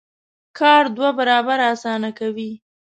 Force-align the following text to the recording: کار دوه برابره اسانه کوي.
کار 0.57 0.83
دوه 0.95 1.09
برابره 1.19 1.65
اسانه 1.73 2.09
کوي. 2.19 2.51